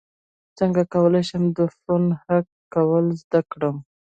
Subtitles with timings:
[0.57, 3.75] څنګه کولی شم د فون هک کول زده کړم